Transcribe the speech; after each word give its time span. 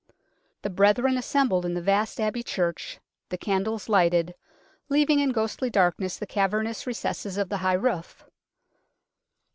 The 0.63 0.71
brethren 0.71 1.15
assembled 1.15 1.63
in 1.63 1.75
the 1.75 1.79
vast 1.81 2.19
Abbey 2.19 2.41
church, 2.41 2.99
the 3.29 3.37
candles 3.37 3.87
lighted, 3.87 4.33
leaving 4.89 5.19
in 5.19 5.29
ghostly 5.29 5.69
darkness 5.69 6.17
the 6.17 6.25
cavernous 6.25 6.87
recesses 6.87 7.37
of 7.37 7.49
the 7.49 7.57
high 7.57 7.75
roof. 7.77 8.25